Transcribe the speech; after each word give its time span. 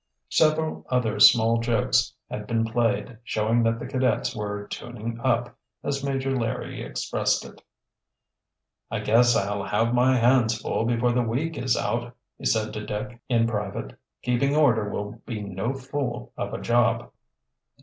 Several 0.29 0.83
other 0.89 1.19
small 1.19 1.59
jokes 1.59 2.11
had 2.27 2.47
been 2.47 2.65
played, 2.65 3.19
showing 3.23 3.61
that 3.61 3.77
the 3.77 3.85
cadets 3.85 4.35
were 4.35 4.65
"tuning 4.65 5.19
up," 5.19 5.55
as 5.83 6.03
Major 6.03 6.35
Larry 6.35 6.81
expressed 6.81 7.45
it. 7.45 7.61
"I 8.89 9.01
guess 9.01 9.35
I'll 9.35 9.63
have 9.63 9.93
my 9.93 10.17
hands 10.17 10.59
full 10.59 10.85
before 10.85 11.11
the 11.11 11.21
week 11.21 11.55
is 11.55 11.77
out," 11.77 12.15
he 12.35 12.45
said 12.45 12.73
to 12.73 12.83
Dick, 12.83 13.21
in 13.29 13.45
private. 13.45 13.95
"Keeping 14.23 14.55
order 14.55 14.89
will 14.89 15.21
be 15.27 15.39
no 15.43 15.75
fool 15.75 16.33
of 16.35 16.51
a 16.51 16.59
job." 16.61 17.11